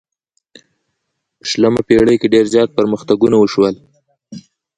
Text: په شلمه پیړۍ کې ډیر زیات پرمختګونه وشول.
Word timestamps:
په 1.37 1.43
شلمه 1.51 1.81
پیړۍ 1.87 2.15
کې 2.21 2.27
ډیر 2.33 2.45
زیات 2.53 2.69
پرمختګونه 2.77 3.35
وشول. 3.37 3.75